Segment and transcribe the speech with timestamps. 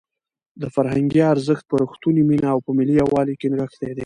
[0.61, 3.99] د فرهنګ ارزښت په رښتونې مینه او په ملي یووالي کې نغښتی دی.